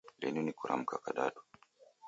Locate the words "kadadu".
1.03-1.41